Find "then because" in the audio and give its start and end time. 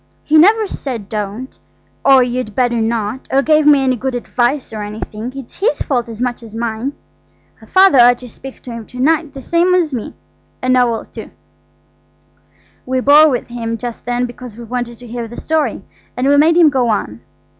14.05-14.57